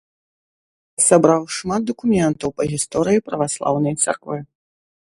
[1.09, 4.37] Сабраў шмат дакументаў па гісторыі праваслаўнай царквы.